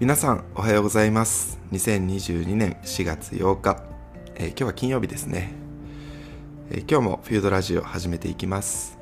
[0.00, 1.58] 皆さんおはようございます。
[1.72, 3.82] 2022年4月8日、
[4.36, 5.52] えー、今日は金曜日ですね、
[6.70, 8.96] えー、今日もフードラジオ始めていきます、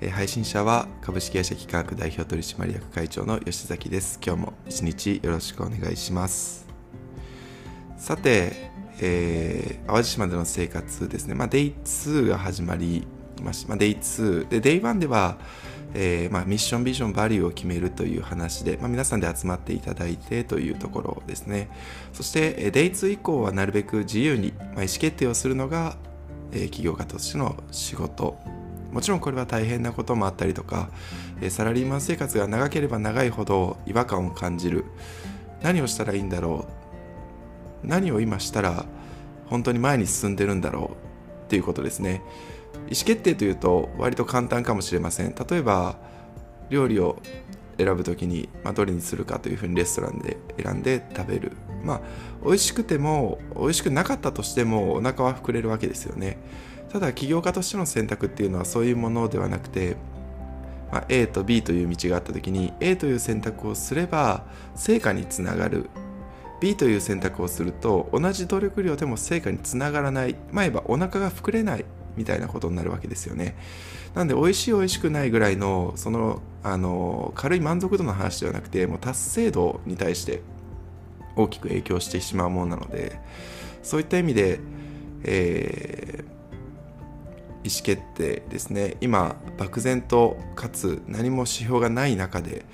[0.00, 4.18] えー、配信者は株式会社企画代表取締役会長の吉崎です。
[4.20, 6.66] 今日も一日よろしくお願いします。
[7.96, 13.06] さて、えー、淡路島での生活ですね、まあ、デイ2が始まり
[13.40, 15.38] まし、まあ、デイ2でデイ1では
[16.00, 21.68] えー、まあ、ミッションビジョンバリューを決めるという話で、まあ、皆さんで集まっていただいてというところですね。
[22.12, 25.96] そしてデイツ以降はなるべく自由に、まあ、意思決定をするのが、
[26.52, 28.38] えー、起業家としての仕事。
[28.92, 30.88] もちろんこれは大変なこともあったりとか、
[31.40, 34.84] えサラリーマン生活が長ければ長いほど違和感を感じる。
[35.62, 36.68] 何をしたらいいんだろ
[37.84, 37.86] う。
[37.86, 38.86] 何を今したら
[39.46, 41.44] 本当に前に進んでるんだろう。
[41.46, 42.22] っていうことですね。
[42.90, 45.34] 意思決定というと割と簡単かもしれません。
[45.34, 45.96] 例えば
[46.70, 47.20] 料理を
[47.78, 51.52] 選ぶ時に、まあ、どれにするかというふうにレストランで選んで食べる。
[51.84, 52.00] まあ
[52.44, 56.38] 美味しくても美味しくなかったとしてもお腹は膨れるわけですよね。
[56.90, 59.96] ただ起業家としての選択っていうのはそういうものではなくて、
[60.90, 65.90] まあ、A と B という道があった時に A という選択をすれば成果につながる。
[66.60, 70.34] B という選択をすると同じ努力量でも成果につながらない。
[70.50, 71.84] まあ言えばお腹が膨れない。
[72.18, 73.56] みたいなことになるわけですよね。
[74.14, 80.42] なんで美味しい美味しくないぐらいのそのあの軽い満足度の話ではなくてもう達成度に対して
[81.36, 83.20] 大きく影響してしまうものなので
[83.82, 84.60] そういった意味で、
[85.22, 92.64] えー、意思決定ですね今漠然とかつ何も指標がない中で、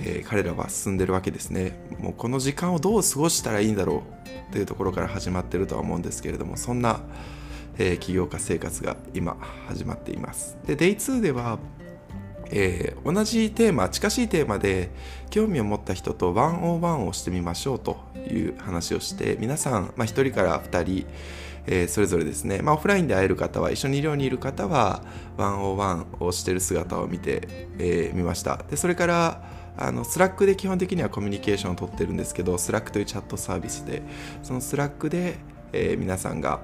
[0.00, 4.04] えー、彼らは進んでるわけですねもうこの時間をどう過ごしたらいいんだろ
[4.50, 7.00] うというところから始まってるとは思うんですけれどもそんな
[7.78, 9.36] えー、起業家生活が今
[9.68, 10.58] 始まっています。
[10.66, 11.58] で、 Day 2 では、
[12.50, 14.90] えー、同じテーマ、近しいテーマで
[15.30, 17.98] 興味を持った人と one on one をしてみましょうと
[18.30, 21.06] いう話をして、皆さん、まあ、1人から2人、
[21.66, 25.02] えー、それぞれですね、まあ、オフラインで会える方は、一緒に寮にいる方は、
[25.36, 28.56] one on one をしてる姿を見てみ、えー、ました。
[28.70, 34.02] で、それから、あのスラックで基本的にはコミュニケーションをとってるんですけど、スラックというチャットサービスで、
[34.42, 35.36] そのスラックで、
[35.72, 36.62] えー、皆さんが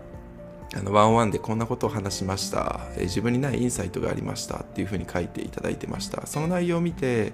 [0.76, 4.58] あの one on one でこんなことを話しました、え自分にないインサイトがありました。
[4.58, 6.26] っていうふうに書いていただいてました。
[6.26, 7.32] その内容を見て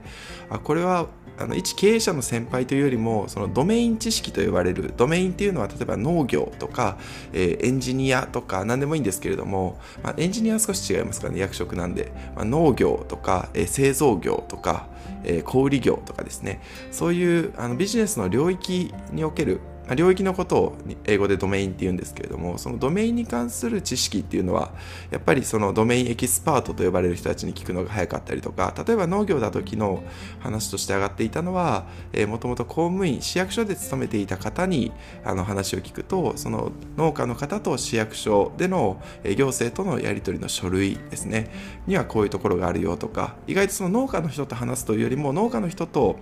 [0.51, 1.07] あこれは
[1.39, 4.93] あの一経営者の先輩というよりもそのドメイン知識と呼ばれる。
[4.95, 6.99] ドメインっていうのは例えば農業とか、
[7.33, 14.89] えー、エンジニアとか何でもいいんですけれども、まあ、エンジニアは少し違いますからね役職なんで、まあ、農業とか、えー、製造業とか、
[15.25, 16.61] えー、小売業とかですね。
[16.93, 19.61] そういうあのビジネスの領域における
[19.95, 24.73] 領域のことを英語でドメインって言うんですけれどもそのドメインに関する知識っていうのは
[25.11, 29.99] やっぱりそのドメインエキスパートと呼ばれる人たちに聞くのが早かったりとか例えば農業だと昨日
[30.41, 31.87] 話として上がっていたのは
[32.29, 34.93] もともと公務員市役所で勤めていた方に
[35.25, 41.51] あの話を聞くとその農家の方と市役所での行政とのやり取りの書類ですね
[41.87, 46.17] にはこういうところがあるよとか意外とその農家の人と話すというよりも農家の人と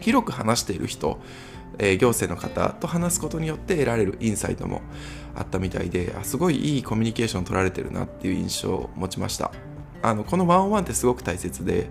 [0.00, 1.20] 広く話している人
[1.78, 4.82] えー、行政の方と話すことによって得られるインサイトも
[5.34, 9.52] あったみたいですごいいいコミュニケーション取られてるなっていう印象を持ちました。
[10.02, 11.90] あのこのワンオンワンってすごく大切で、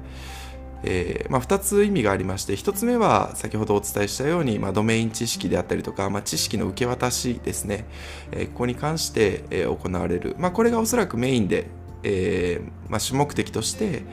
[0.83, 7.85] えーまあ、2つ意味がありまして1つ目は先ほどお伝えしたように、まあ、ドメイン知識であったりとか、まあ、知識の受け渡しですね、
[8.31, 11.67] えー、ここに関して、え、行われる、ま、これがおそらくメインで、
[12.03, 14.03] えま、主目的として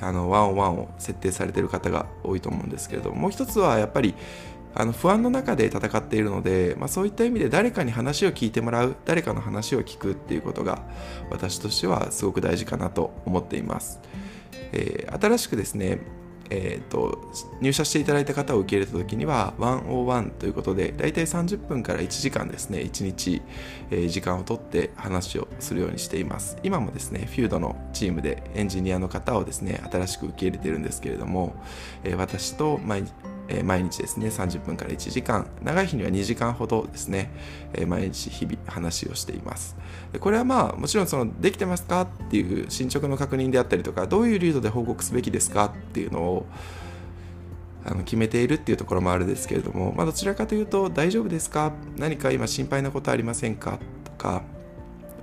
[0.00, 4.14] あのワンオンワンを設定されている方が多いと思うんですけれどももう一つはやっぱり
[4.74, 10.82] あの不安の中で戦っているので、まあ、そういった意味で誰かに話を聞いてもらう誰かの話を聞くっていうことが
[11.30, 14.00] 私としてはすごく大事かなと思っています、
[14.72, 15.98] えー、新しくですね
[16.50, 23.40] えーと、入社していただいた方を受け入れた時には101ということで大体30分から1時間ですね1日、
[23.90, 26.58] えー、時間をとって話をするようにしています。
[26.64, 31.54] 今もですねフュードのチームでエンジニアの方をですね新しく受け入れてるんですけれども、
[32.02, 33.12] えー、私と毎日
[33.52, 37.30] え毎日ですね30分から1時間長い日には2時間ほどですね、
[37.74, 39.76] え毎日日々話をしています。
[40.20, 46.46] これはまあもちろんそのできてますかっていう進捗の確認であったりとかどういうルートで報告すべきですかっていうのを
[47.84, 51.72] あの決めているっていうところもあるんですけれども、まあ、どちらかというと大丈夫ですか？
[51.96, 53.78] 何か今心配なことありませんか？
[54.04, 54.42] とか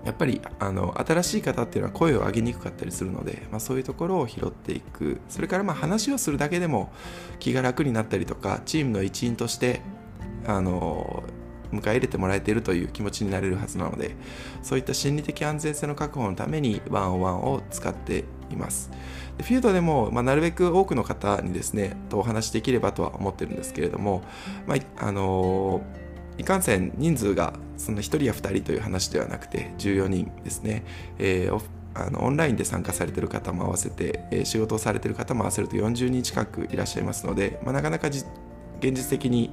[0.07, 5.19] やっぱりあの新しい方っていうのは声を上げにくかったりするので、まあ、そういうところを拾っていく。
[5.27, 6.93] それからまあ話をするだけでも
[7.39, 9.81] 気が楽になったりとかチームの一員として
[10.45, 11.23] あの
[11.73, 14.15] 迎え入れてもらえているという気持ちになれるはずなので
[14.63, 18.89] そういった心理的安全性の確保のためにワンオワンを使っています。
[19.37, 24.23] でフィールドでも、まあ、なるべく多くの方にですねとお話しできればとは思ってるんですけれども、
[24.67, 25.81] まああの
[26.37, 30.83] いかんせん人数がその1人や2人という話ではなくて14人ですね、
[31.19, 31.61] えー、
[31.93, 38.25] あのオンラインで参加されている方も合わせて、えー、仕事をされている方も合わせると40人近くいらっしゃいますので、まあ、なかなか現
[38.81, 39.51] 実的に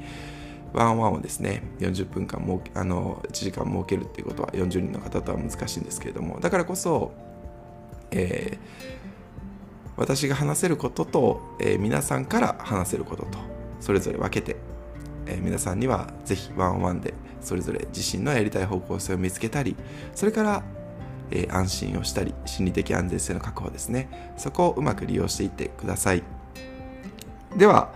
[0.74, 7.12] ワンワンをですね40分間もあの1時間設けるっていうことは40人の方とは難しいんですけれどもだからこそ、
[8.10, 13.38] えー、私が話せることと、えー、皆さんから話せることと
[13.80, 14.56] それぞれ分けて、
[15.26, 17.14] えー、皆さんにはぜひワンワンで
[17.44, 19.76] それぞれ自身のやりたい方向性を見つけたり
[20.14, 20.62] それから
[21.30, 26.22] えー、安心をしたり心理的安全性の確保ですねそこをうまく利用していってください
[27.56, 27.92] では、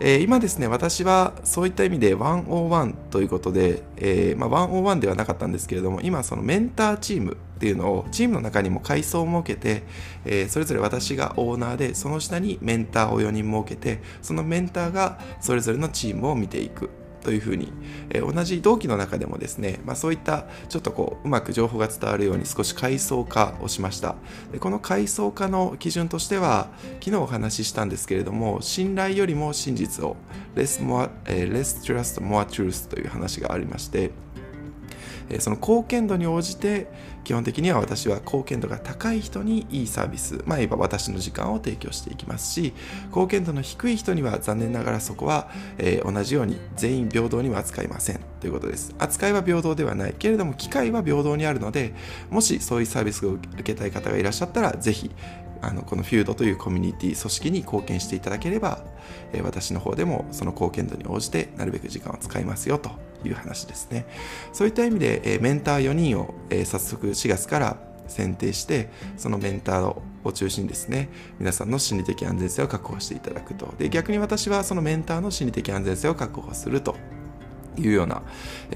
[0.00, 9.82] えー、今ですね、私はそういった意味で101ということで、えー、まあ、101ではなかったんですけれども、今そのメンターチームっていうのをチームの中にも階層を設けて、
[10.24, 16.88] えー、それぞれ私がオーナーで、その下にメンターを4人設けて、そのメンターがそれぞれのチームを見ていく。
[17.22, 17.72] というふうに、
[18.10, 24.16] えー、同じ同期の中でもですね、まあ、そういったちょっとこううまく情報が伝わるように少し階層化をしました。
[24.52, 26.68] でこの階層化の基準としては
[27.00, 30.16] 昨日お話ししたんですけれども信頼よりも真実を
[30.54, 34.10] less, more,、えー、less trust more truth という話がありまして
[35.40, 36.88] その貢献度に応じて
[37.24, 42.74] 基本的には私は貢献度が高い人にいいサービス、まあ、いわば私の時間を提供していきますし
[43.06, 45.48] 貢献度の低い人には残念ながらそこは、
[45.78, 48.20] えー、同じように全員平等には扱いません。
[48.40, 48.92] ということです。
[48.98, 51.94] 扱いは平等ではないけれども機会は平等にあるので
[52.28, 55.10] もしそういうサービスを受けたい方がいらっしゃったらぜひ
[55.60, 58.84] あのこのフュードというコミュニティ組織に貢献していただければ、
[59.32, 63.11] えー、私の方でもその貢献度に応じてなるべく時間を使いますよと。
[63.24, 64.06] いう話ですね。
[64.52, 67.76] そういった意味で、え、メンター4人を、え、早速4月から
[68.08, 71.08] 選定してそのメンターを中心にですね。
[71.38, 73.74] 皆さんの心理的安全性を確保していただくと。
[73.78, 76.96] で逆に私はそのメンターの心理的安全性を確保すると。
[77.78, 78.20] いうような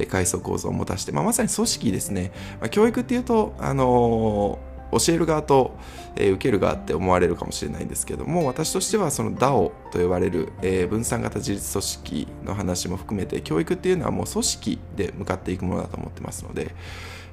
[0.09, 5.77] 階層構造を持たして、まあ、まさに組織ですね、まあ、教育っていうと、あのー教える側と、
[6.17, 16.75] えー、受ける側って思われるかもしれないんですけども私としてはその DAO と呼ばれる、えー、分散型自立組織の話も含めて教育っていうのはもう組織で向かっていくものだと思ってますので、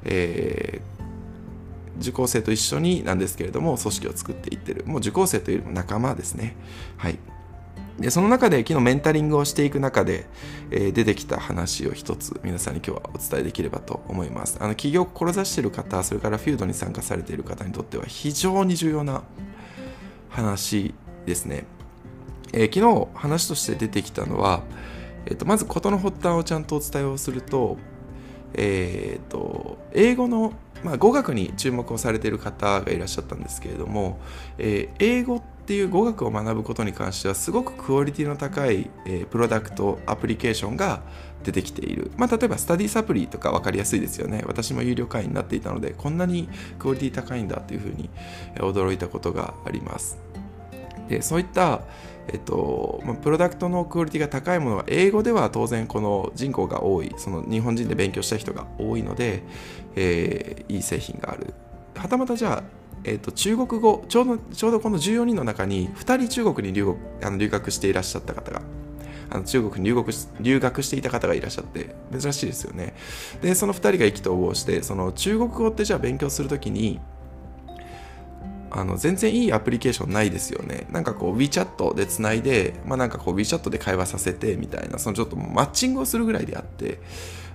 [0.04, 4.84] えー、受講生と一緒になんですけれども組織を作っていってる。
[4.86, 6.56] もう受講生というよりも仲間ですね。
[6.98, 7.20] はい。
[8.00, 10.26] でその中で昨日メンタリングをしていく中で、
[10.72, 14.58] えー、出てきた話を一つ皆さんに今日はお伝えできればと思います。
[14.60, 19.24] あの起業を志している方それからフィールドに参加されている方にとっては非常に重要な
[20.30, 20.94] 話
[21.26, 21.66] ですね、
[22.52, 24.64] えー、昨日話として出てきたのは、
[25.28, 27.78] えーと、まず事の発端をちゃんとお伝えをすると,、
[28.56, 30.54] えーと、英語の
[30.84, 34.20] まあ、語学に注目をされている方がいらっしゃったんですけれども、
[34.58, 41.02] えー、英語ってっていう語学を学ぶことに関してはすごくクオリティの高い、え、プロダクトアプリケーションが
[41.46, 44.44] 出てきている、まあ、例えばスタディサプリとか分かりやすいですよね。
[44.46, 46.50] 私も有料会員になっていたのでこんなに
[46.80, 48.10] クオリティ高いんだというふうに
[48.56, 50.18] 驚いたことがあります。
[51.08, 51.82] でそういった
[52.28, 59.44] えっとま、プロダクトのクオリティが高いものは英語では当然この人口が多いその日本人で勉強した人が多いので、
[59.98, 61.54] えー、いい製品がある。
[61.96, 68.62] はたまたじゃあえーと、中国語ちょうどちょうどこの14人の中に2人中国に留学あの留学していらっしゃった方が
[69.30, 72.94] あの中国に留学し留学していた方がいらっしゃって珍しいですよね
[73.42, 77.00] でその2人が意気投合してその中国語ってじゃあ勉強するときに
[78.76, 80.88] あの全然いいアプリケーションないですよね。
[80.90, 87.00] なんかこう WeChat でつないで、まあ、なんかこう WeChat で会話させてみたいな、そのちょっとマッチングをするぐらいであって、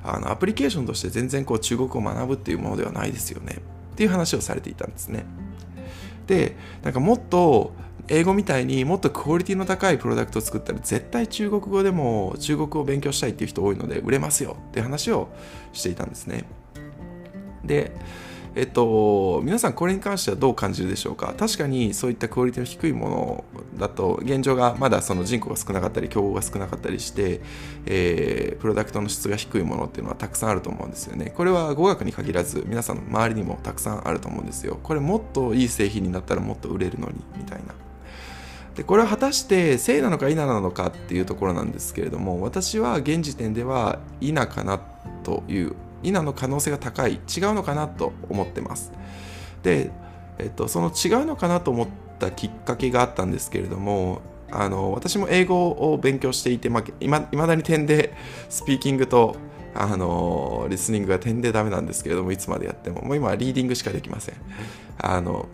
[0.04, 3.56] あのアプリケーションとして全然こう中国語を学ぶっていうものではないですよね。
[3.99, 5.26] っていう話をされていたんですね。
[6.28, 7.73] でなんかもっと
[8.07, 15.26] 英語みたいにもっとクオリティの高いプロダクトを作ったら絶対中国語でも中国語を勉強したいっていう人多いので売れますよっていう話を
[15.73, 16.45] していたんですね。
[17.64, 17.90] で
[18.55, 21.35] えっと、皆さんこれに関してはどう感じるでしょうか？
[21.38, 23.45] 確かにそういったクオリティの低いもの
[23.78, 27.40] だと現状がまだその人口が少なかったり競合が少なかったりして、
[27.87, 31.33] えー、プロダクトの質が低いものっていうのはたくさんあると思うんですよね。
[31.37, 34.78] これは語学に限らず皆さんの周りにもたくさんあると思うんですよ。
[34.83, 37.75] これもっといい製品になったらもっと売れるのにみたいな。
[38.75, 44.81] でこれは果たして正なのか否なのかっていうところなんですけれども私は現時点では否かな
[45.25, 47.21] という否の可能性が高い違う
[47.55, 48.93] のかなと思ってます。
[49.62, 49.90] で、
[50.38, 51.88] えっと、その違うのかなと思っ
[52.19, 58.14] たきっかけがあったんですけれどもあの私も英語を勉強していて、まあ、いまだに点で
[58.49, 59.37] スピーキングと
[59.75, 63.02] あのリスニングが点でダメなんですけれどもいつまでやっても。
[63.02, 64.35] もう今はリーディングしかできません。
[64.99, 65.47] あの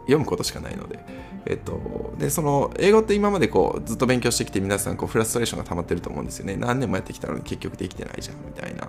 [0.00, 0.98] 読むことしかないので。
[1.46, 6.56] えっと、でその英語って今までこうずっと勉強してきて皆さんこうフラストレーションが溜まってると思うんですよね。
[6.56, 8.88] 何年もやってきたのに結局できてないじゃんみたいな。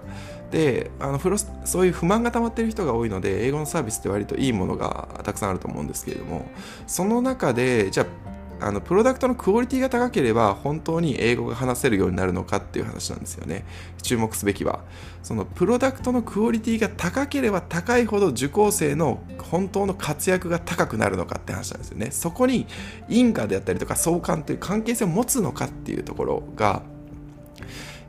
[0.52, 6.50] であのフロスそういう不満が溜まってる人が多いので英語のサービスって割といいものがたくさんあると思うんですけれども
[6.88, 8.27] その中でじゃあ
[8.60, 13.66] あのプロダクトのクオリティが高ければ本当に英語が話せるようになるのかっていう話なんですよね。
[14.02, 14.80] 注目すべきは。
[15.24, 22.12] そのプロダクトのクオリティが高ければ高いほど受講生の本当の活躍が高くなるのかって話なんですよね。
[22.12, 22.66] そこに
[23.10, 26.82] 因果であったりとか相関という関係性を持つのかっていうところが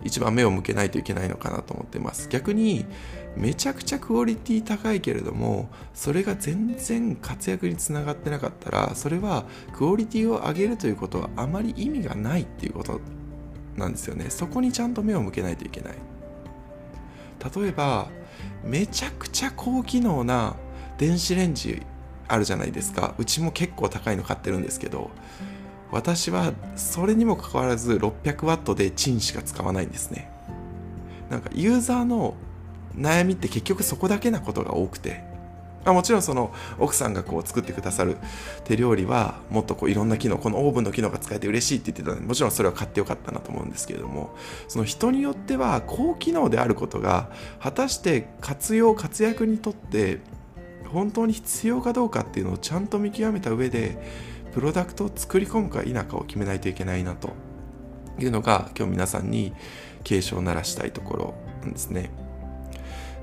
[0.04, 2.28] 一番目を向けないといけないのかなと思ってます。
[2.28, 2.86] 逆に
[3.36, 13.00] めちゃくちゃクオリティ高いけれどもそれが全然活躍につながってなかったらそれはクオリティを上げるということはあまり意味がないっていうこと
[13.76, 14.30] なんですよね。
[14.30, 15.94] そこにちゃんと目を向けないといけない。
[17.54, 18.08] 例えば
[18.64, 20.56] めちゃくちゃ高機能な
[20.96, 21.82] 電子レンジ
[22.26, 23.14] あるじゃないですか。
[23.18, 25.10] うちも結構高いの買ってるんですけど
[25.90, 30.30] 私はそれにもかかわらず600ワットでチンしか使わないんですね。
[31.30, 32.35] なんかユーザーの
[32.97, 35.26] 悩みって結局そこだけなことが多くて。
[35.85, 38.16] あもちろんその奥さんがこう作ってくださる
[38.64, 47.30] 手料理はもっとこういろんな機能このオーブンの機能が使えて嬉しいって言ってたのでもちろんそれは買ってよかったなと思うんですけれどもその人によっては高機能であることが
[47.61, 50.21] 果たして活用活躍にとって
[50.87, 53.99] 本当に必要かどうかっていうのをちゃんと見極めた上で
[54.58, 57.30] プロダクトを作り込むか否かを決めないといけないなと
[58.18, 59.52] いうのが今日皆さんに
[60.02, 62.10] 警鐘を鳴らしたいところなんですね。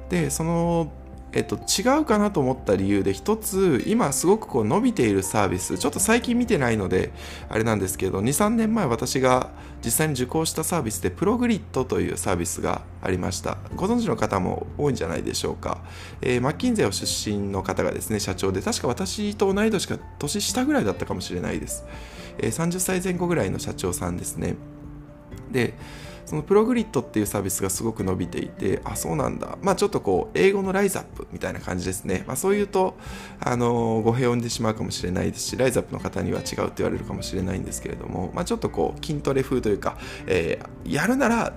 [0.07, 0.93] でその
[1.35, 7.11] えっと、違うかなと思った理由で一つ今すごくこう伸びているサービスちょっと最近見てないので
[7.49, 9.51] あれなんですけど23年前私が
[9.83, 13.57] 実際に受講したサービスでプログリッドというサービスがありました。
[13.75, 15.79] ご存知の方も多いんじゃないでしょうか、
[16.21, 21.85] えー、マッキンゼー出身の方がですね社長で確か私と同い年か年下ぐらいだったかもしれないです、
[22.37, 24.55] えー、30歳前後ぐらいの社長さんですね。
[25.51, 25.73] で
[26.25, 29.57] そのプログリッドっていうサービスがすごく伸びていて、あ、そうなんだ。
[29.61, 32.23] まあちょっとこう、英語のライズアップみたいな感じですね。
[32.27, 32.95] まあそう言うと、
[33.39, 41.53] あの、語弊を生んでしまうかもしれないですし、ライズアップの方には違うって言われるかもしれないんですけれども、まあちょっとこう、筋トレ風というか、えー、やるなら、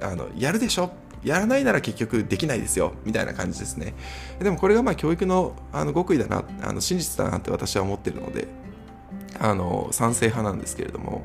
[0.00, 0.92] あの、やるでしょ
[1.26, 3.94] やらないなら結局できないですよみたいな感じですね
[4.38, 8.46] でもこれがまあ教育のあの極意だなあの真実だなって私は思ってるので
[9.40, 11.24] あの賛成派なんですけれども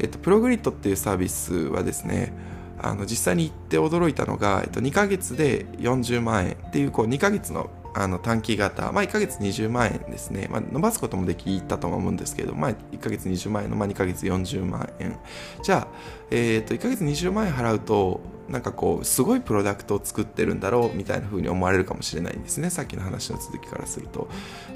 [0.00, 2.32] えっと、プログリッドっていうサービスはですね
[2.78, 15.18] あの実際に行って驚いたのが、えっと、2ヶ月で40万円っていうこう2ヶ月のあの短期型、まあ、1ヶ月20万円ですね、まあ、伸ばすこともできたと思うんですけど、まあ、1ヶ月20万円の、まあ、2ヶ月40万円。
[15.62, 15.88] じゃあ、
[16.30, 22.68] えー、と1ヶ月20万円払うとなんかこうすごいプロダクトを作ってるんだろうみたいな風に思われるかもしれないんですね。
[22.70, 24.28] さっきの話の続きからすると。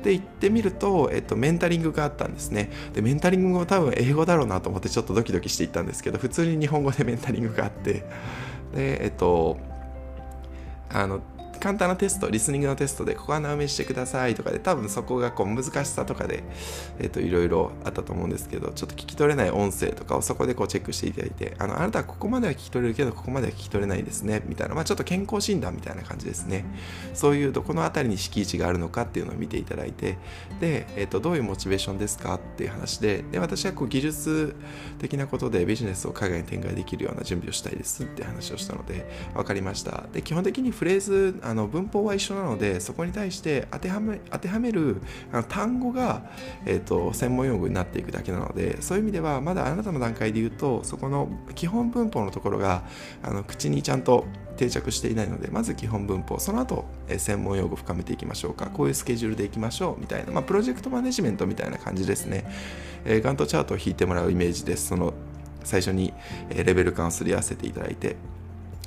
[0.04, 2.70] で行ってみると、えっと、メンタリングがあったんですね。
[2.94, 8.04] でメンタリングも多分英語だろうなと思ってちょっとドキドキしていったんですけど普通に日本語でメンタリングがあって。
[8.74, 9.58] でえっと
[10.88, 11.20] あの
[11.64, 16.44] 簡単なテスト、リスニングのテストで、ここ穴埋めしてくださいとかで、多分そこがこう難しさとかで、
[16.98, 26.66] えっ、と、いろいろあったと思うんですけど、ちょっと聞き取れない音声とかをそこでこうチェックしていただいて、あの、あなたはここまでは聞き取れるけど、ここまでは聞き取れないですね、みたいな、まあちょっと健康診断みたいな感じですね。
[27.14, 30.18] そういうどこの辺りに敷地があるのかっていうのを見ていただいて、
[30.60, 34.54] で、えっ、と、どういうモチベーションですかっていう話で、で、私はこう技術
[34.98, 40.04] 的なことでビジネスを海外に展開できるような準備をしたいですって話をしたので、分かりました。
[40.12, 45.00] で、基本的にフレーズ、あの、文法は一緒なのでそこに対して当てはめ当てはめる
[45.32, 46.30] あの単語が、
[46.66, 52.84] えーと、専門用語になっていくだけなのでそういう意味ではまだあなたの段階で言うとそこの基本文法のところが
[53.22, 58.66] あの口にちゃんと定着していないのでまず基本文法その後、え専門用語深めていきましょうか。
[58.66, 62.44] こういうスケジュールでいきましょうみたいな、まあ、プロジェクトマネジメントみたいな感じですね、
[63.04, 64.88] えー、ガントチャートを引いてもらうイメージです。
[64.88, 65.12] その
[65.64, 66.12] 最初に
[66.50, 68.16] レベル感をすり合わせていただいて。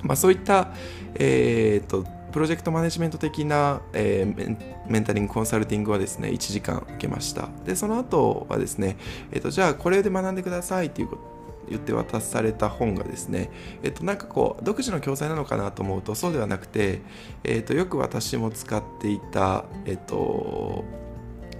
[0.04, 0.72] まあ、そういった、
[1.16, 4.56] えーとプロジェクトマネジメント的な、えー、
[4.86, 8.96] メンタリングコンサルティングはですね1時間受けましたでその後はですね、
[9.32, 13.50] えーと、じゃあこれで学んでくださいっていうこと言って渡された本がですね、
[13.82, 17.02] えっと、なんかこう独自の教材なのかなと思うとそうではなくて、
[17.44, 20.84] えっと、よく私も使っていた、えっと、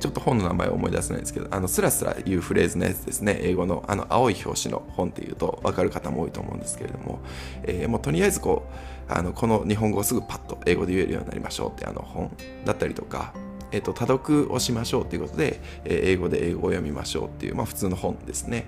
[0.00, 3.38] ちょっと本の名前を思い出せないんですけど、あの、スラスラ言うフレーズのやつですね。
[3.42, 7.20] 英語の、あの、青い表紙の本っていうと分かる方も多いと思うんですけれども、
[7.64, 8.72] えー、もうとりあえずこう、
[9.08, 12.30] あの、この日本語をすぐパッと英語で言えるようになりましょうってあの本
[12.64, 13.32] だったりとか、
[13.70, 18.66] えっと、多読をしましょうということで、え英語で英語を読みましょうっていう、まあ、普通の本ですね、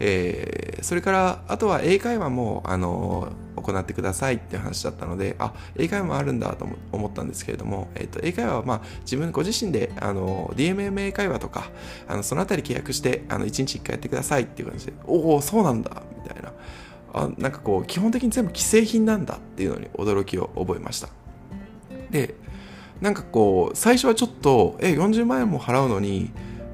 [0.00, 11.70] えー、それからあとは英会話もあの行ってくださいっていう話だったのであ英会話もあるんだと思ったんですけれども、えっと、英会話は、まあ、自分ご自身であの DMM 英会話とか
[12.08, 16.39] あのそのあたり契約してあの1日1回やってくださいっていう感じでおおそうなんだみたいな。
[17.12, 21.08] あなんかこう基本的に全部既製品なんだっていうのに驚きを覚えました。
[22.10, 22.34] で
[23.00, 26.30] なんかこう最初はちょっとえ40万円も払うのに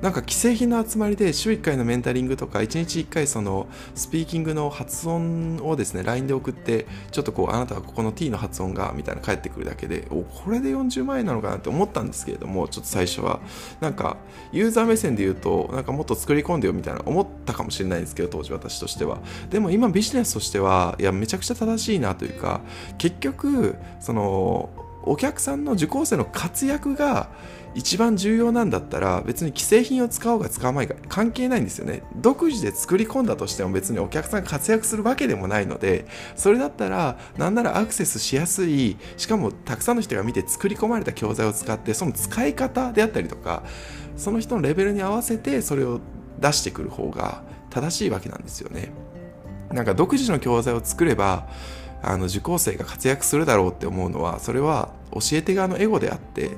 [0.07, 13.41] なんか既製品の集まりで週1回のメンタリングとか1日1回そのスピーキングの発音をですね LINE で送ってちょっとこうあなたはここの T の発音がみたいな返ってくるだけでおこれで40万円なのかなって思ったんですけれどもちょっと最初は
[13.81, 14.17] なんか
[14.53, 19.19] ユーザー目線で言うとなんかもっと作り込んでよみたいな思ったかもしれないんですけど当時私としては。
[19.51, 22.61] でも今ビジネスとしてはいやめちゃくちゃ正しいなというか
[22.97, 24.71] 結局その
[25.07, 27.29] お客さんの受講生の活躍が
[27.77, 32.03] 一番重要なんだったら別に既製品を使おうが使わないか関係ないんですよね。
[32.17, 36.07] 独自で作り込んだとしても別にお客さんが活躍するわけでもないので
[36.37, 43.63] それだったらなんならアクセスしやすいしかもたくさんの人が見て作り込まれた教材を使ってその使い方であったりとか
[44.17, 46.01] その人のレベルに合わせてそれを
[46.41, 48.91] 出してくる方が正しいわけなんですよね。
[49.71, 51.47] なんか独自の教材を作れば
[52.03, 56.53] あの受講生が活躍するだろうって思うのはそれは教え手側のエゴであって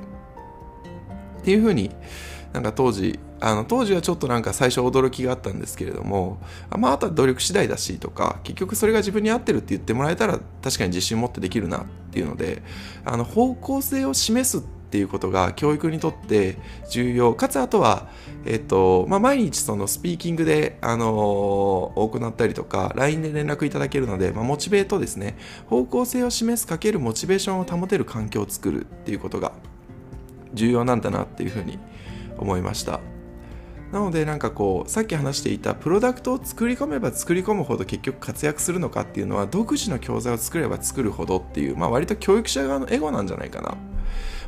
[1.49, 1.91] っていうふうに
[2.53, 6.43] なんか当時あの当時はちょっとなんか最初驚きがあったんですけれども
[6.77, 12.63] まああとは努力次第だしとか結局それが自分に合ってるって言ってもらえたら確かに自信持ってできるなっていうので
[13.07, 16.59] あの方向性を示すっていうことが教育にとって
[16.91, 17.33] 重要。
[17.33, 18.09] かつあとは、
[18.45, 25.39] えっとまあ、毎日そのスピーキングで、あのー、行ったりとか LINE で連絡いただけるので、まあ、モチベートですね。
[25.67, 29.53] 方向性を示すかけるモチベーションを保てる環境を作るっていうことが
[30.55, 31.79] 重要なんだなっていうふうに
[32.39, 33.01] 思いました。
[33.93, 43.77] なのでなんかこうさっき話していたプロダクトを作り込めば作り込むほど結局活躍するのかっていうのは独自の教材を作れば作るほどっていう、まあ、割と教育者側のエゴなんじゃないかな。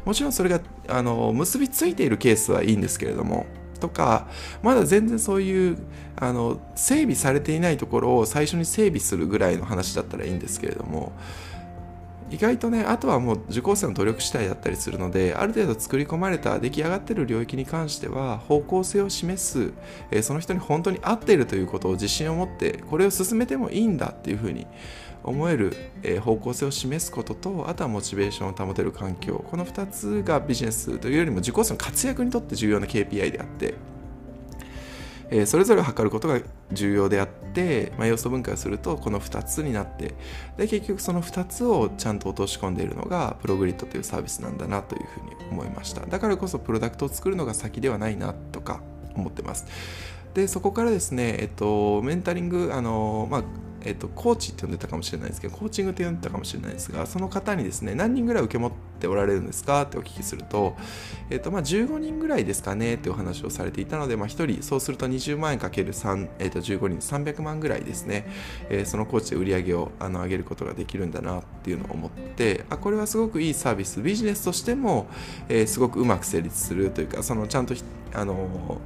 [0.05, 3.47] もちろんそれがあの結びついているケースはいいんですけれども
[3.81, 4.29] とか
[4.63, 5.79] まだ全然そういう
[6.17, 11.13] あの整備されていないところを最初に整備するぐらいの話だったらいいんですけれども
[12.31, 19.73] 意外とねあとはもう受講生の努力次第だったりするのである程度作り込まれた出来上がってる領域に関しては方向性を示す、
[20.11, 24.67] えー、その人に本当に合っているということを自信を持ってこれを進めてもいいんだっていうふうに
[25.23, 29.45] 思える、えー、方向性を示すこととあとはモチベーションを保てる環境。
[29.51, 33.75] この2つがビジネスというよりも受講生の活躍にとって重要な KPI であって
[35.31, 36.41] えー、それぞれ測ることが
[36.73, 40.15] 重要であって、まあ、要素分解するとこの2つになって
[40.57, 46.05] で結局その2つをちゃんと落とし込んでいるのがプログリッドというサービスなんだなというふうに思いました。
[46.07, 48.83] だからこそプロダクトを作るのが先ではないなとか
[49.15, 49.67] 思ってます。
[50.35, 53.45] でそこからですね、えっと、メンタリングあの、まあ
[53.85, 59.83] えっと、コーチって呼んでたかもしれないですけど、コーチングって呼んでたかもしれないですが、その方にですね、何人ぐらい受け持っておられるんですか？
[59.83, 60.77] ってお聞きすると、
[61.31, 62.95] えっと、まあ、15人ぐらいですかね？
[62.95, 68.27] ってお話をされていたので、まあ、1人、そうすると20万円かける3、えっと、15人、300万ぐらいですね、
[68.69, 75.09] えー、そのコーチで売り上げをあの上げることができるんだなっていうのを思って、あ、これはすごくいいサービス、ビジネスとしても、
[75.49, 77.75] えー、すごくうまく成立するというか、そのちゃんと、
[78.13, 78.81] あの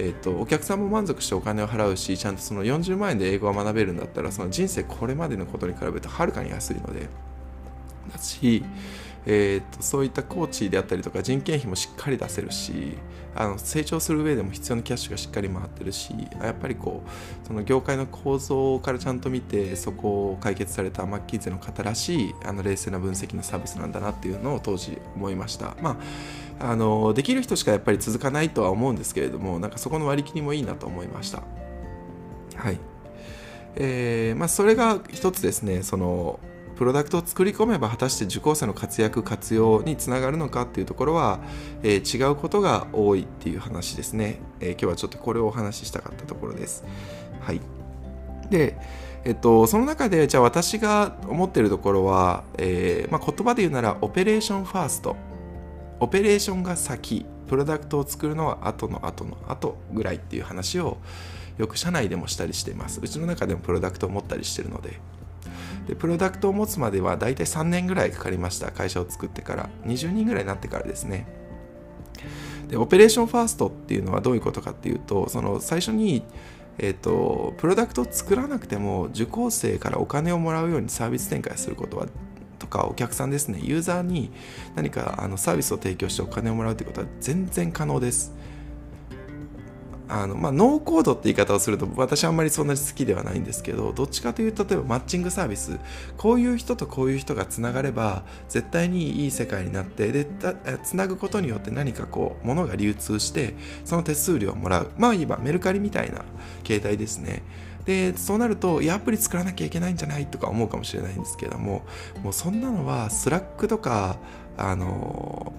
[0.00, 7.08] えーと、お客さんも満足してお金を払うしちゃんとその40万円で英語が学べるんだったらその人生これまでのことに比べるとはるかに安いので
[8.12, 8.62] だし、
[9.26, 12.96] えーと、そういったコーチであったりとか人件費もしっかり出せるし
[13.34, 25.76] あの成長する上でも必要なキャッシュがしっかり回ってるしやっぱりこうその業界の構造からちゃんと見てそこを解決されたマッキンゼの方らしいあの冷静な分析のサービスなんだなっていうのを当時思いました。
[25.82, 25.96] まあ
[26.60, 31.42] あのできる人しかやっぱり続かないとは思うんですけれどもなんかそこの割り切りもいいなと思いました。
[32.56, 32.78] はい。
[33.76, 36.40] えーまあ、それが一つですねその
[36.76, 41.40] プロダクトを作り込めば果たして受講生の活躍活用につながるのかっていうところは、
[41.82, 46.84] えー、違うことが多いっていう話ですね、えー、今日はちょっとこれをお話ししたかったところです。
[47.40, 47.60] はい。
[48.50, 48.76] で
[49.24, 55.16] えっと、その中でじゃあ私が思ってるところは、えーまあ、言葉で言うならオペレーションファースト。
[56.00, 60.98] オペレーションが先プロダクトを作るのは後の後の後ぐらいっていう話を
[61.56, 63.00] よく社内でもしたりしています。
[63.02, 65.00] うちの中でもプロダクトを持ったりしてるので。
[65.88, 69.70] でプロダクトを持つまでは大体3年ぐらいかかりました会社を作ってから。
[69.86, 71.26] 20人ぐらいになってからですね。
[72.68, 76.22] でオペレーションファーストっていうのはどういうことかっていうとその最初に
[76.80, 82.12] えーと、プロダクトを作らなくても受講生からお金をもらうようにサービス展開することはと
[82.68, 83.60] かお客さんですね。
[83.62, 84.30] ユーザーに
[84.74, 88.34] 何かあのサービスを提供してお金をもらうということは全然可能です。
[90.10, 95.78] あのまあ、ノーコードって言い方をすると私あんまりそんなに好きではないんですけどどっちかというと例えばマッチングサービス。
[96.16, 100.26] こういう人とこういう人がつながれば絶対にいい世界になってで
[100.82, 103.54] つなぐことによって何かこう物が流通して
[103.84, 104.90] その手数料をもらう。
[104.96, 106.24] まあ今メルカリみたいな
[106.64, 107.42] 形態ですね。
[107.88, 111.86] でそうなるとやアプリ作らなきゃいけないんじゃないとか思うかもしれないんですけれども
[112.22, 114.18] もうそんなのはスラックとか
[114.58, 115.54] あの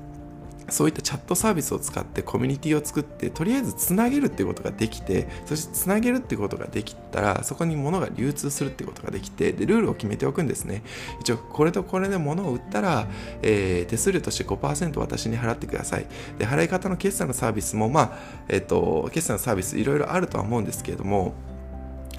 [0.69, 10.83] そういったチャットサービスを使ってコミュニティを作ってとりあえずつなげるっていうことができてそしてつなげるっていうことができたらそこに物が流通するってことができてでルールを決めておくんですね。
[11.21, 13.07] 一応これとこれで物を売ったら、
[13.41, 16.05] えー、手数料として5%私に払ってください。
[16.37, 21.33] で払い方の決済のサービスもまあえっ、ー、と決済のサービスいろいろあるとは思うんですけれども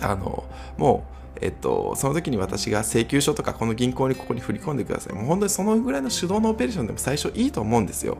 [0.00, 0.44] あの
[0.76, 5.14] もうえっと、その時に私が請求書とかこの銀行にここに振り込んでください。
[5.14, 8.18] もう本当にそのぐらいの手動のオペレーションでも最初いいと思うんですよ。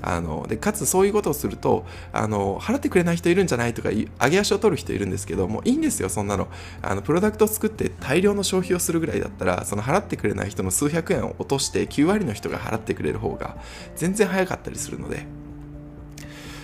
[0.00, 6.46] あのでかつそういうことをするとあの払ってくれない人いるんじゃないとか上げ足を取る人いるんですけどもういいんですよそんなの
[6.82, 13.56] あのプロダクトを作って大量の消費をするぐらいだったらその払ってくれない人の数百円を落として9割の人が払ってくれる方が
[13.96, 15.26] 全然早かったりするので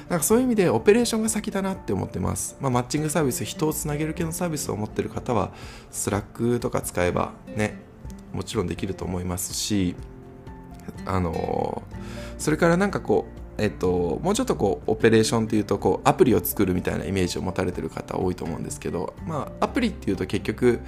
[0.08, 2.56] なんかそういう意味でオペレーションが先だなって思ってます。
[2.60, 5.52] まあ、マッチングサービス、人をつなげる系のサービスを持ってる方は、
[5.90, 7.78] スラックとか使えばね、
[8.32, 9.94] もちろんできると思いますし、
[11.06, 11.82] あの
[12.38, 20.80] それからなんかこうえっと、もうちょっとこうオペレーションっていうとこうアプリを作るみたいなイメージを持たれてる方多いと思うんですけど、まあ、アプリっていうと結局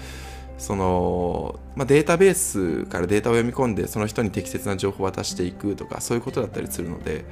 [0.59, 7.27] その、まあ、データベースからデータを読み込んでその人に適切な情報を渡していくとかそういうことだったりするので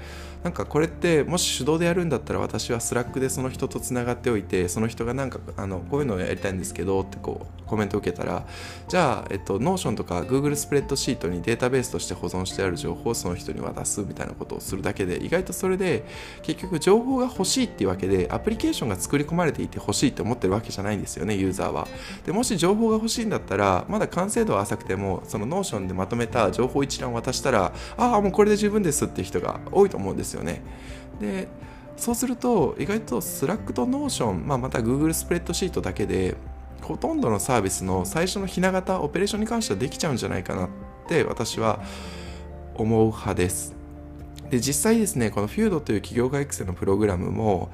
[0.45, 8.47] なんかこれってもし手動でやるんだったら私は Slack でその人とつながっておいてその人がなんかあのこういうのをやりたいんですけどってこうコメントを受けたら
[8.87, 16.05] じゃあ、えっと、Notion とか Google スプレッドシートにデータベースとして保存してある情報をその人に渡すみたいなことをするだけで意外とそれで
[16.43, 21.89] 結局情報が欲しいっていうわけでアプリケーションが作り込まれていて欲しいって思ってるわけじゃないんですよねユーザーは。
[22.27, 30.63] でもし情報が欲しいんだったらまだ完成度は浅くてもその Notion でまとめた情報一覧を渡したらああもうこれで十分ですっていう人が多いと思うんですよね。
[31.21, 31.49] で
[31.97, 36.35] そうすると意外と Slack と Notion、まあ、また Google スプレッドシートだけで
[36.83, 40.69] ほとんどのサービスの最初のひな形オペレーションに関してはできちゃうんじゃないかなっ
[41.07, 41.81] て私は
[42.75, 43.75] 思う派です。
[44.51, 47.71] で実際ですねこの FUDO という企業家育成のプログラムも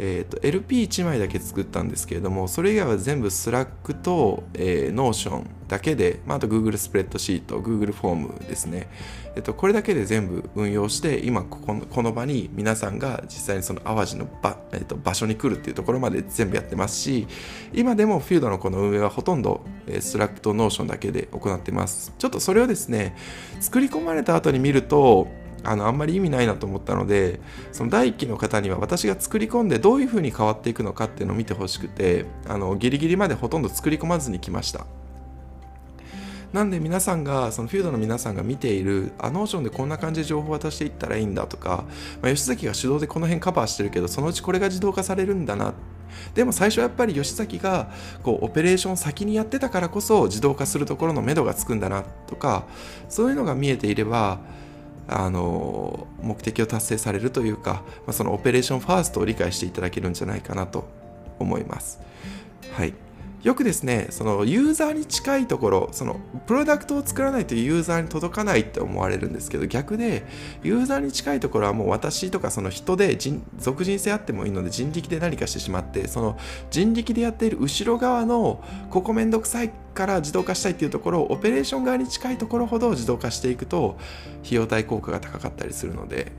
[0.00, 8.88] えーと、LP1 枚だけ作ったんですけれどもそれ以外は全部 Slack と、えー、Notion だけで、まあ、あと Google スプレッドシート Google フォームですね、
[9.34, 17.26] えーと、これだけで全部運用して今ここのこの場に皆さんが実際にその淡路の場,、えーと、場所に来るっていうところまで全部やってますし
[17.72, 22.14] 今でも Field のこの運営はほとんど、えー、Slack と Notion だけで行ってます。
[22.18, 23.16] ちょっとそれをですね
[23.60, 25.28] 作り込まれた後に見ると
[25.64, 27.40] あのあんまり意味ないなと思ったので
[27.72, 34.86] その第1期の方には私が作り込んでどういうふうに変わっていくのかっていうのを見てほしくてあのギリギリまでほとんど作り込まずに来ました。
[36.52, 41.84] なんで皆さんがそのフュードの皆さんが見ているあ Notion でこんな感じで情報を渡していったらいいんだとか、
[42.22, 45.74] まあ、吉崎が手動でこの辺カバーしてるけどそのうちこれが自動化されるんだな。
[46.34, 47.90] でも最初やっぱり吉崎が
[48.22, 52.64] こうオペレーション先にやってたからこそ自動化するところの目処がつくんだなとか
[53.10, 54.40] そういうのが見えていれば
[55.08, 60.86] あの目的を達成されるというか、まあ、そのオペレーションファーストを理解していただけるんじゃないかなと
[61.38, 62.00] 思います。
[62.72, 63.07] はい
[63.42, 70.26] よくですねそのユーザーに近いところそのプロダクトを作らないとユーザーに届かないって思われるんですけど逆で
[70.64, 76.36] ユーザーに近いところはもう私とかその人で人属人性あってもいいので人力で何かしてしまってその
[76.70, 83.98] 人力でやっている後ろ側のここめんどくさいから自動化したいっていうところをオペレーション側に近いところほど自動化していくと
[84.44, 86.32] 費用対効果が高かったりするので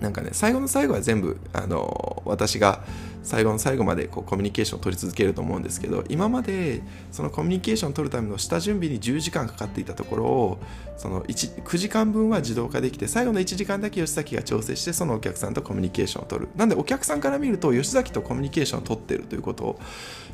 [0.00, 2.84] なんかね最後の最後は全部あの私が
[3.26, 10.58] 最後の最後までこうコミュニケーションを取り続けると思うんですけど今までそのコミュニケーションを取るための下準備に10時間かかっていたところを
[10.96, 16.48] その9時間分は自動化できて最後の1時間だけ吉崎が調整してそのお客さんとコミュニケーションを取る。
[16.56, 19.80] なんでお客さんから見ると吉崎とコミュニケーションを取ってるということを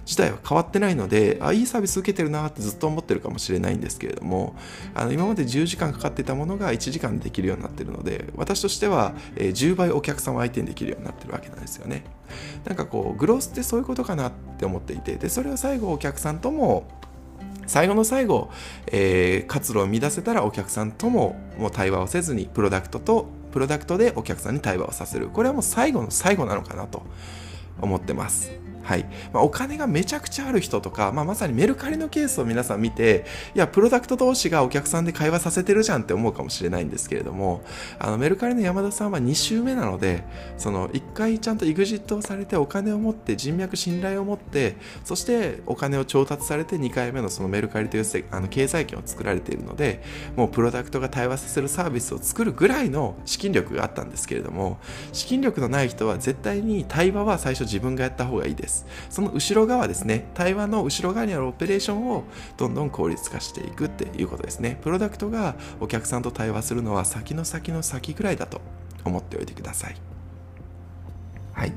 [0.04, 4.56] 自体は変わってないのであいいサービス受けてるなってずっと思ってるかもしれないんですけれども
[4.94, 12.04] あの今まで10時間かかってたものが1時間できるようになってるので私としては、えー、10倍お客さんを相手にできるようになってるわけなんですよね。
[12.64, 16.88] なんかこうグロースってそういうことかなって思っていてでそれを最後お客さんとも
[17.66, 18.50] 最後の最後、
[18.86, 25.28] えー、活路を乱せたらお客さんとももう対話をせずにプロダクトとプロダクトでお客さんに対話をさせる。
[25.28, 27.02] これはもう最後の最後なのかなと
[27.80, 28.61] 思ってます。
[28.82, 29.04] はい。
[29.32, 37.62] まあ、お金がめちゃくちゃある人とか、まあ、まさにメルカリのケースを皆さん見ていやプロダクト同士がお客さんで会話させてるじゃんって思うかもしれないんですけれども
[37.98, 40.24] あのメルカリの山田さんは2週目なので
[40.58, 50.02] その1回ちゃんと EXIT をされてお金を持って人脈信頼を持ってそしてお金を調達されて2回目のそのメルカリというあの経済圏を作られているので
[50.36, 54.78] もうプロダクトが対話させるサービスを作るぐらいの資金力があったんですけれども
[55.12, 58.71] 資金力のない人は絶対に対話は最初自分がやった方がいいです。
[58.72, 58.86] です。
[59.10, 62.24] その後ろ側ですね対話の後ろ側にあるオペレーションを
[62.56, 64.78] どんどん効率化していくっていうことですね。
[64.82, 68.60] プロダクトがお客さんと対話するのは先の先の先ぐらいだと
[69.04, 69.96] 思っておいてください。
[71.52, 71.72] はい。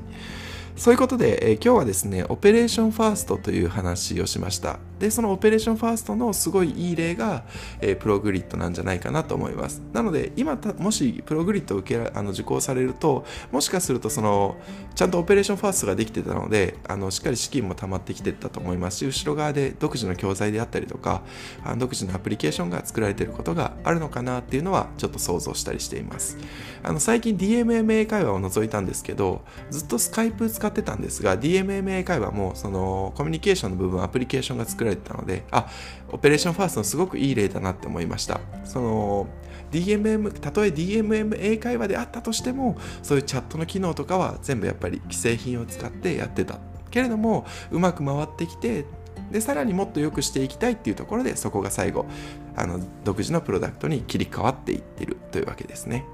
[0.76, 4.78] そういうことで、えー、今日はですね、オペレーションファーストという話をしました。
[4.98, 7.44] で、そのオペレーションファーストのすごいいい例が、
[7.80, 9.82] えー、プログリッドなんじゃないかなと思います。
[9.94, 14.56] なので、今もしプログリッドを受けあの受講されると、もしかするとその、
[14.94, 21.22] ちゃんとオペレーションファーストができてたので、あのしっかり資金も溜まってきてたと思いますし、後ろ側で独自の教材であったりとか、
[21.64, 26.36] あの独自のアプリケーションが作られていることがあるのかなっていうのは、ちょっと想像したりしています。
[26.82, 35.68] あの最近 DMMA 会話を除いたんですけど、ずっと Skype 使ってたんですが、DMMA 会話もそのコミュニケーションの部分アプリケーションが作られてたのであ
[36.10, 38.40] オペレーションファーストのすごくいい例だなって思いました。
[38.64, 39.28] その
[39.72, 46.58] DMM たとえ DMM 英会話であったとしてもそういうチャットの機能とかは全部やっぱり既製品を使ってやってた。
[46.90, 48.86] けれどもうまく回ってきて
[49.30, 52.06] でさらにもっと良くしていきたいっていうところでそこが最後
[52.54, 56.06] あの独自のプロダクトに切り替わっていってるというわけですね。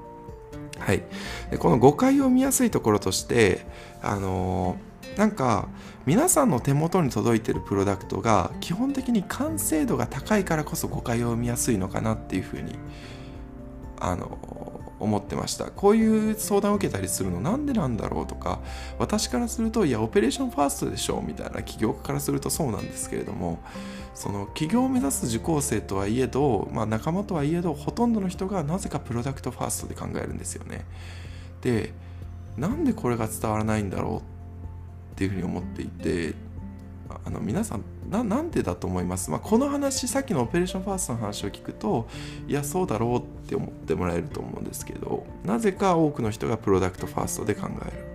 [0.78, 1.02] はい、
[1.50, 3.66] でこの誤解を見やすいところとして
[4.02, 4.76] あの
[5.16, 5.68] なんか
[6.06, 12.78] 皆さんの手元に届いてるプロダクトが基本的に完成度が高いからこそ誤解を生みやすいのかなっていうふうに
[14.00, 15.70] あの思ってました。
[15.70, 18.60] こういう相談を受けたりするのなんでなんだろうとか
[18.98, 23.58] 私からするといやオペレーションファーストでしょみたいな起業家からするとそうなんですけれども
[24.14, 30.84] その起業を目指す受講生とはいえど、まあ、仲間とはいえどほとんどの人がなぜかプロダクトファーストで考えるんですよね。
[31.62, 31.92] で
[32.56, 34.22] なんでこれが伝わらないんだろ
[35.10, 36.34] うっていうふうに思っていて
[37.24, 42.08] あの皆さんななんでだと思います、まあ、この話さっきのオペレーションファーストの話を聞くと
[42.48, 48.12] いやそうだろうって思ってもらえると思うんですけどなぜか多くの人がプロダクトファーストで考える。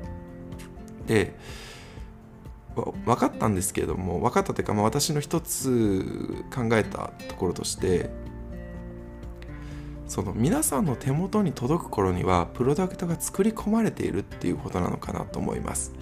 [1.07, 1.33] で
[2.75, 8.11] 分かったんですけれども分かったというか、まあ、私の一つ考えたところとして
[10.07, 15.93] その皆さんの手元に届く頃にはプロダクトが作り込まれているっていうことなのかなと思います。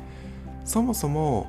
[0.63, 1.47] そもそも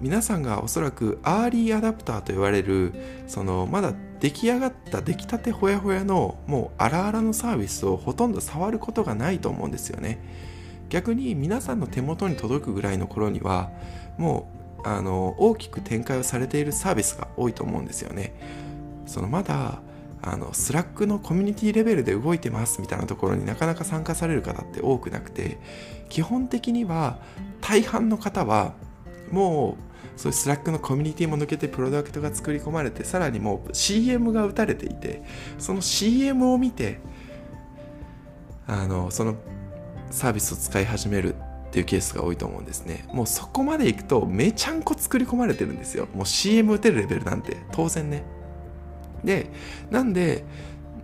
[0.00, 2.92] 皆さんがおそらくアーリーアダプターと言われる
[3.28, 10.18] そのまだ出来上がった出来たてほやほやのもう荒々のサービスをほとんど触ることがないと思うんですよね。
[10.88, 13.70] 逆に皆さんの手元に届くぐらいの頃には
[14.18, 14.50] も
[14.84, 18.34] うあの大きく展開をされているサービスが多いと思うんですよね。
[19.06, 19.80] そのまだ
[20.22, 25.58] あの Slack のコミュニティレベルで動いてますみたいなところになかなか参加される方って多くなくて
[26.08, 27.18] 基本的には
[27.60, 28.74] 大半の方は
[29.30, 35.22] もうそういう Slack のコミュニティも抜けてプロダクトが作り込まれてさらにもう CM が打たれていて
[35.58, 37.00] その CM を見て
[38.66, 39.36] あのその
[40.10, 41.38] サービスを使い始めるっ
[41.72, 43.06] ていうケースが多いと思うんですね。
[43.12, 46.06] もうそこまでいくとめちゃんこ作り込まれてるんですよ。
[46.14, 47.56] もう CM 打てるレベルなんて。
[47.72, 48.22] 当然ね。
[49.24, 49.50] で
[49.90, 50.44] なんで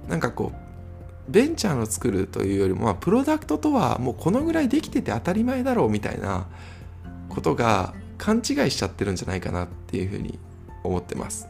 [0.08, 6.46] なんかこうベンチャーの作るというよりも、まあ、プロダクトとはもうこのぐらいできてて当たり前だろうみたいな
[7.28, 10.38] ことが勘違いしちゃってるんじゃないかなっていうふうに
[10.82, 11.46] 思ってます。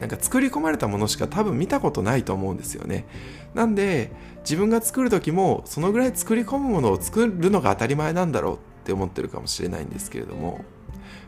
[0.00, 3.06] なんか作り込まれたものしか多分見たことないと思うんですよね。
[3.54, 10.64] なんで自分が作る時もそのぐらい作り込むものを作るのが当たり前なんだろうって思ってるかもしれないんですけれども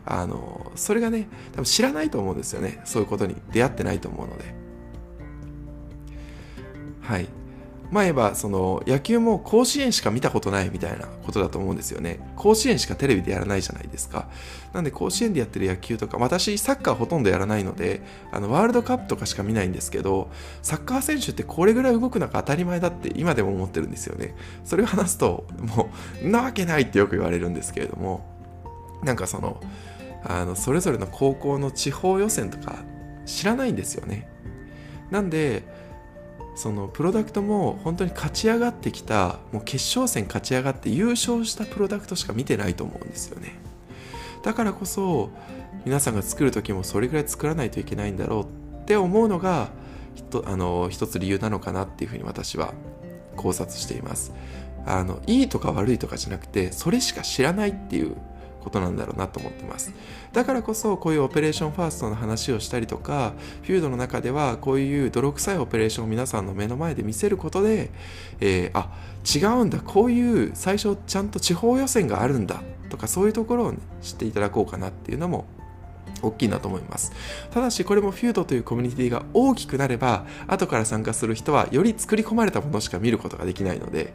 [0.05, 2.81] あのそれがね多分知らないと思うんですよね。
[2.85, 3.35] そういうことに。
[3.51, 4.53] 出会ってないと思うので。
[7.01, 7.27] はい。
[7.91, 12.19] まあ言えばその野球も甲子園しか見たことないみたいなことだと思うんですよね。
[12.35, 14.27] 甲子園しかテレビでやらないじゃないですか。
[14.73, 20.29] なんで甲子園でやってる野球とか私サッカーほとんどやらないのであのワールドカップとかしか見ないんですけど
[20.61, 24.35] サッカー選手ってこれぐらい動くのが当たり前だって今でも思ってるんですよね。
[24.63, 25.89] それを話すとも
[26.23, 28.35] うなわけないってよく言われるんですけれども。
[29.03, 29.61] なんかその
[30.25, 32.79] あのそれぞれの高校の地方予選とか
[33.25, 34.27] 知らないんですよね。
[35.11, 35.63] なんで
[36.55, 43.55] そのプロダクトも本当に勝ち上がってきたもう決勝戦勝ち上がって優勝したプロダクトしか見てないと思うんですよね。
[44.41, 45.29] だからこそ
[45.85, 49.69] 皆さんが作る時もそれぐらい作らないといけないんだろうって思うのが
[50.45, 52.73] あの一つ理由なのかなっていうふうに私は
[53.35, 54.31] 考察しています。
[54.87, 58.15] あのいいとか悪いとかじゃなくてそれしか知らないっていう
[58.65, 59.93] ことなんだろうなと思ってます。
[60.33, 67.91] だからこそこういうオペレーションファーストの話をしたりとかフュードの中ではこういう泥臭いオペレーションを皆さんの目の前で見せることで、
[68.41, 68.89] えー、あ
[69.23, 69.79] 違うんだ。
[69.79, 72.61] こういう最初ちゃんと地方予選があるんだ。
[72.89, 75.45] とかそういうところを、ね、知っていただこうかなっていうのも
[76.25, 77.11] 大きいなと思います。
[77.51, 84.13] ただしこれもフュードというコミュニティが大きくなれば後から参加する人はより作り込まれたものしか見ることができないので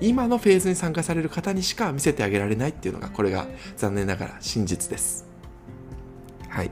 [0.00, 5.26] 今のフェーズに参加される方にしか見せてあげられないっていうのがこれが残念ながら真実です。
[6.48, 6.70] はい、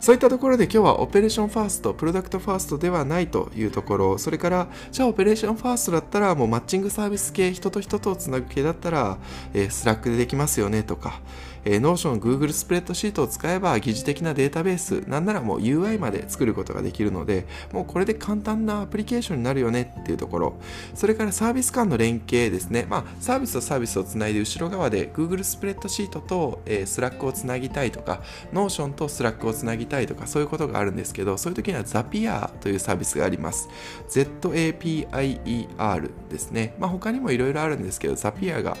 [0.00, 9.18] そういったところで今日はオペレーションファースト、プロダクトファーストではないというところ、それからじゃあオペレーションファーストだったらもうマッチングサービス系、人と人とをつなぐ系だったら、
[9.54, 11.20] えー、 Slack でできますよねとか、
[11.64, 20.54] えー、Notion、Google スプレッドシートを使えば疑似的なデータベース、なんならもう UI まで作ることができるので、もうこれで簡単なアプリケーションになるよねっていうところ、
[20.94, 28.22] それからサービス間の連携ですね、まあ、サービスとサービスをつないで後ろ側で Google スプレッドシートと、えー、Slack をつなぎたいとか、
[28.52, 33.68] Notion と Slack をつなぎたいとか、そういうことがあるんですけど、そういう時には Zapier というサービスがあります。
[34.10, 36.74] ZAPIER ですね。
[36.78, 38.76] まあ、他にもいろいろあるんですけど、Zapier が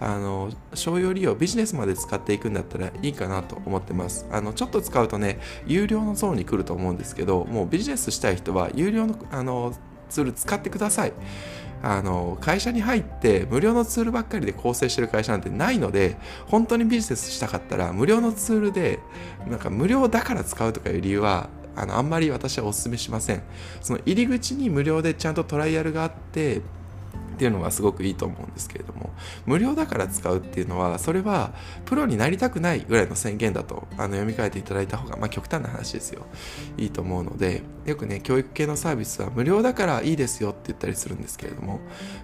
[0.00, 4.26] あの商用利用、ビジネスまで使ってていくんだったらいいかなと思ってます。
[4.30, 9.72] あのちょっと使うとね、有料のゾーンに来ると思うんですけど、もうビジネスしたい人は有料のあの
[10.08, 11.12] ツール使ってください。
[11.82, 18.98] あの会社に入って無料のツールばっかりで構成してる会社なんてないので本当にビジネスしたかったら無料のツールで
[19.46, 23.42] なんか無料だから使うとかいう理由はあのあんまり私はお勧めしません
[23.82, 26.62] その入り口に無料でちゃんとトライアルがあって
[27.36, 29.10] っていうのはすごくいいと思うんですけれども
[29.44, 31.52] 無料だから使うっていうのはそれは
[31.84, 36.24] プロになりたくないぐらいの宣言だとあの読み替えていただいた方が、まあ、極端な話ですよ。
[36.78, 41.80] いいと思うのでよくね教育系のサービスは無料だからいいですよって言ったりするんですけれども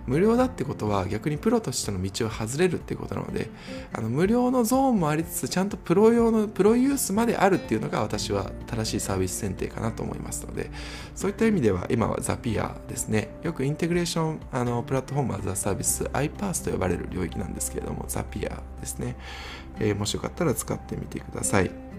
[0.07, 3.51] 無料だってことは逆にプロとしての道を外れるっていうことなので
[3.93, 10.71] あの無料のゾーンもありつつちゃんとプロ用のプロユースまであるっていうのが私は正しいサービス選定かなと思いますので
[11.15, 13.29] そういった意味では今はザピアですね。
[13.43, 19.17] よくインテグレーションあのプラットフォームアザサービス iPaaS と呼ばれる領域なんですけれどもザピアですね、
[19.79, 21.92] えー、もしよかったら使ってみてください。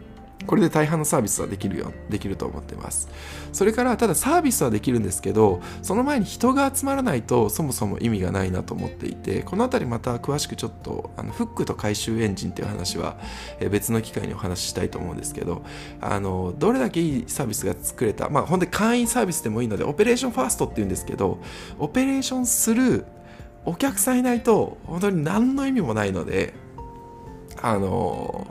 [0.45, 3.07] これで大半のサービスはできるよ、できると思ってます。
[3.53, 13.17] それから、ただサービスはできるんですけど、その前に人が集まらないとそもそも意味がないなと思っていて、このあたりまた詳しくちょっと、あのフックと回収エンジンっていう話は、
[13.59, 15.63] え別の機会にお話ししたいと思うんですけど、
[16.01, 21.39] あの、どれだけいいサービスが作れた、まあ本当に会員サービスでもいいので、オペレーションファーストっていうんですけど、
[21.79, 23.05] オペレーションする
[23.65, 26.53] お客さんいないと、本当に何の意味もないので、
[27.61, 28.47] あの、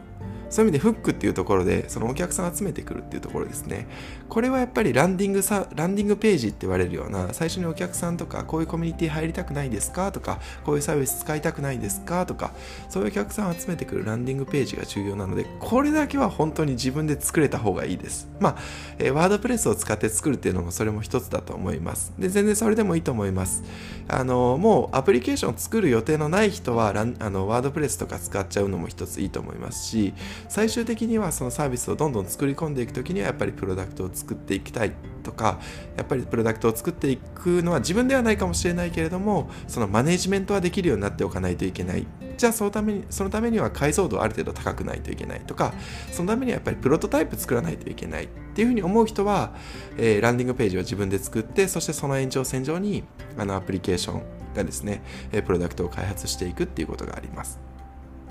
[0.52, 3.88] そういう意味でフックっていうところでそのお客さん集めてくるっていうところですね。
[4.28, 10.12] これはやっぱりランディングさランディングページって言われるような最初にお客さんとかこういうコミュニティ入りたくないですか？
[10.12, 12.26] とかこういうサービス使いたくないですか？
[12.26, 12.52] とか
[12.90, 18.28] そういうお客さんを集めてくるランディングページが重要なのでこれだけは本当に自分で作れた方がいいです。
[18.38, 18.56] まあ、
[18.98, 22.12] えー、ワードプレスを使って作るっていうのもそれも一つだと思います。
[22.18, 23.62] で全然それでもいいと思います。
[24.08, 30.12] あのもうアプリケーションを作る予定のない人はランあのワードプレスとか使っちゃうのも一ついいと思いますし
[30.48, 35.60] 最終的にはそのサービスをどんどん作り込んでいく時にはやっぱりプロダクトを作っていきたいとか
[35.96, 45.72] やっぱりプロダクトを作っていくのは自分ではないかもしれないけれどもそのマネジメントはできるようになっておかないといけないじゃあそのためにそのためには解像度をある程度高くないといけないとか
[46.10, 49.54] そのためにはやっぱりプロトタイプ作らないといけないっていうふうに思う人は、
[49.96, 53.04] えー、ランディングページを自分で作ってそしてその延長線上に
[53.38, 54.22] あのアプリケーション
[54.54, 55.02] がですね、
[55.32, 57.71] えプロダクトを開発していくっていうことがあります。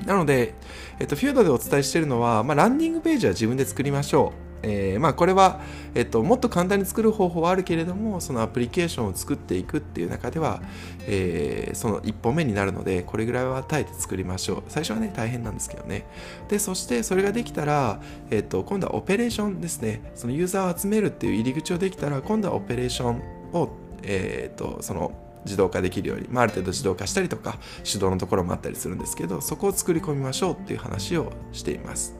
[0.05, 0.53] なので、
[0.99, 4.51] えっと、フュードでお伝えしているのは、まあ、ランディングページは自分で作りましょう。
[4.63, 5.59] えー、まあこれは、
[5.95, 10.61] えっと、もっと簡単に作る方法はあるけれどもそのアプリケーションを作っていくっていう中では、
[11.07, 14.63] えー、その一歩目になるのでこれぐらいは耐えて作りましょう。
[14.67, 16.05] 最初はね大変なんですけどね。
[16.47, 20.11] でそしてそれができたら、えっと、今度はオペレーションですね。
[20.15, 23.21] そのユーザーを集めるっていう入り口をできたら今度はオペレーション
[23.53, 23.69] を、
[24.03, 25.11] えっとその
[25.45, 32.15] 自動化できるように、まあ、ある程度自動化したりとか手動のところもあったりするんですけどそこを作り込みましょうっていう話をしています。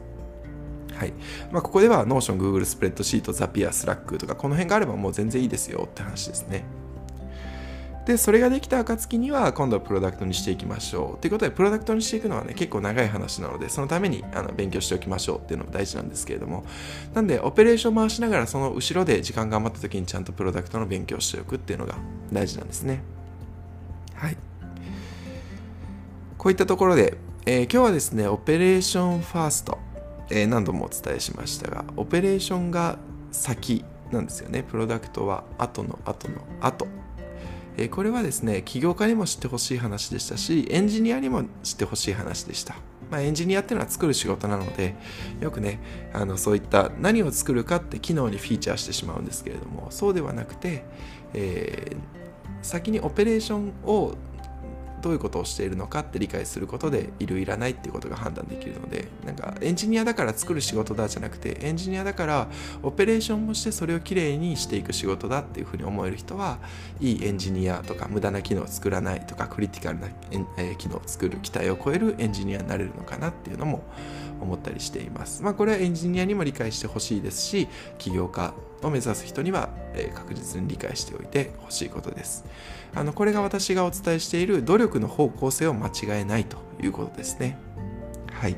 [0.94, 1.14] はい
[1.50, 6.64] まあ、ここでは Notion、Google スプレッドシート、Zapier、Slack とかこの辺があればもう全然いいですよって話ですね。
[8.06, 11.20] で、それができた暁には今度はプロダクトにしていきましょう。
[11.20, 16.64] ということで、プロダクトにしていくのはね、結構長い話なので、そのためにあの勉強しておきましょうっていうのも大事なんですけれども、
[17.14, 21.94] なんで、オペレーション回しながらその後ろで時間が余った時にちゃんとプロダクトの勉強しておくっていうのが
[22.32, 23.02] 大事なんですね。
[24.14, 24.36] はい。
[26.38, 29.78] こういったところで、えー、今日はですね、オペレーションファースト、
[30.28, 32.98] えー、何度もお伝えしましたが、オペレーションが
[33.30, 34.64] 先なんですよね。
[34.64, 37.01] プロダクトは後の後の後。
[37.76, 42.76] え、これはですね、起業家にも知ってほしい話でしたし、エンジニアにも知ってほしい話でした。
[43.12, 44.94] まあ、エンジニアっていうのは作る仕事なので
[45.38, 45.80] よくね
[46.14, 50.82] あのそういった何を作るかって機能にフィーチャーしてしまうんですけれどもそうではなくて、
[51.34, 51.96] えー、
[52.62, 54.14] 先にオペレーションを
[55.02, 62.48] どういうことをしているのかって理解することでいるいらないっていうことが判断できるのでなんかエンジニアだから作る仕事だじゃなくてエンジニアだから
[62.82, 66.58] オペレーションもしてそれをきれいにしていく仕事だっていうふうに思える人は
[67.00, 70.08] いいエンジニアとか無駄な機能を作らないとかクリティカルな、
[70.56, 73.82] え機能を作る期待を超えるエンジニアになれるのかなっていうのも
[74.40, 75.42] 思ったりしています。
[75.42, 82.44] まあ、これはエンジニアにも理解してほしいですし起業家を目指す人には、え確実に理解しておいてほしいことです。
[82.94, 87.58] あのこれが私がお伝えしている努力の方向性を間違えないということですね。
[88.32, 88.56] はい。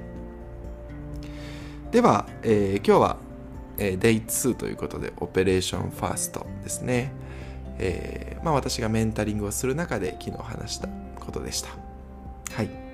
[1.93, 3.17] では、えー、今日は、
[3.79, 7.13] えー、Day2 ということでオペレーションファーストですね。
[7.79, 10.89] えー、まあ、私がメンタリングをする中で昨日話した
[11.21, 11.71] ことでした。
[12.53, 12.85] はい。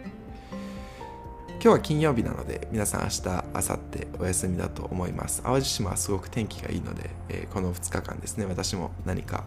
[1.63, 5.43] 今日は金曜日なので皆さん明日、明後日お休みだと思います。
[5.43, 9.45] 淡路島はすごく天気がいいので、えー、この2日間ですね、私も何か、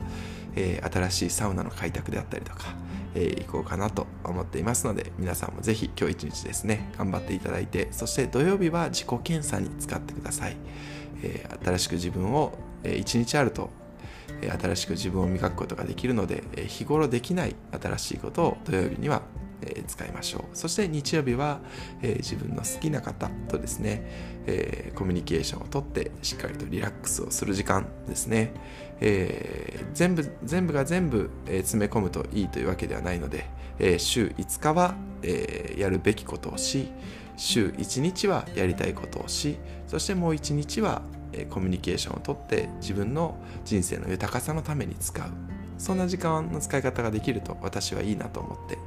[0.55, 2.75] えー、新しいサウナの開拓であったりとか、
[3.15, 10.57] えー、行こうかなと思っていますので、皆さんもぜひ今日一日ですね、頑張っていただいて、そして土曜日は自己検査に使ってください。
[11.23, 13.69] え新しく自分を、えー、日あると
[14.59, 19.21] 新しく自分を磨くことができるので日頃できない新しいことを土曜日には
[19.65, 20.43] え使いましょう。
[20.53, 21.59] そして日曜日は、
[22.01, 24.03] え自分の好きな方とですね、
[24.45, 28.53] えコミュニケーションをとってしっかりとリラックスをする時間ですね、
[28.99, 33.45] えー、全部全部が全部、え詰め込むといいというわけではないので、
[33.79, 36.89] え週5日は、えやるべきことをし
[37.37, 39.57] 週1日はやりたいことをし
[39.87, 41.01] そしてもう1日は
[41.49, 45.53] コミュニケーションをとって自分の人生の豊かさのために使う。
[45.77, 48.77] そんな時間の使い方ができると私はいいなと思って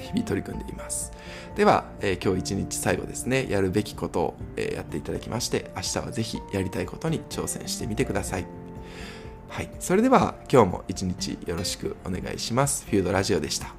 [0.00, 1.12] 日々取り組んでいます。
[1.56, 8.46] では、えー、今日一日最後ですね、やるべきことを、えー、やっていただきまして、明日はぜひやりたいことに挑戦してみてください。
[9.48, 9.70] はい。
[9.78, 12.86] それでは今日も一日よろしくお願いします。
[12.86, 13.74] フュードラジオでした。